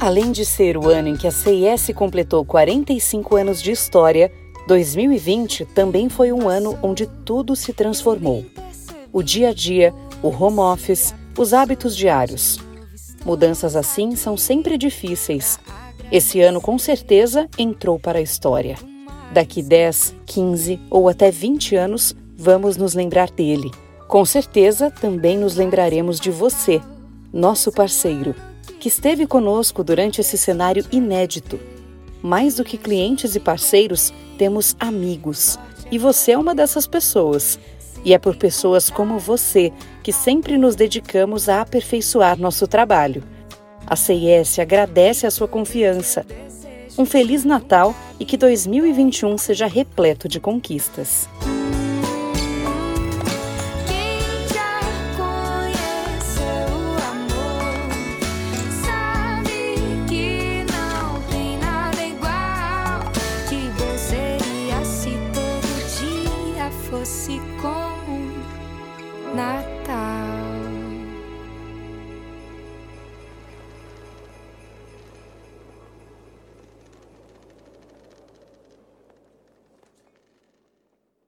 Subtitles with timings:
[0.00, 4.32] Além de ser o ano em que a CIS completou 45 anos de história,
[4.66, 8.46] 2020 também foi um ano onde tudo se transformou.
[9.12, 9.92] O dia a dia,
[10.22, 12.58] o home office, os hábitos diários.
[13.26, 15.60] Mudanças assim são sempre difíceis.
[16.10, 18.78] Esse ano, com certeza, entrou para a história.
[19.34, 23.70] Daqui 10, 15 ou até 20 anos, vamos nos lembrar dele.
[24.08, 26.80] Com certeza, também nos lembraremos de você,
[27.30, 28.34] nosso parceiro
[28.78, 31.58] que esteve conosco durante esse cenário inédito.
[32.22, 35.58] Mais do que clientes e parceiros, temos amigos.
[35.90, 37.58] E você é uma dessas pessoas.
[38.04, 43.22] E é por pessoas como você que sempre nos dedicamos a aperfeiçoar nosso trabalho.
[43.86, 46.24] A CIS agradece a sua confiança.
[46.96, 51.28] Um Feliz Natal e que 2021 seja repleto de conquistas.
[69.40, 70.09] Natal.